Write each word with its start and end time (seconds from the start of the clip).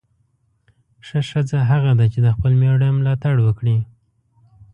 ښه 1.05 1.19
ښځه 1.29 1.59
هغه 1.71 1.91
ده 1.99 2.05
چې 2.13 2.19
د 2.25 2.27
خپل 2.35 2.51
میړه 2.61 2.87
ملاتړ 2.97 3.35
وکړي. 3.41 3.77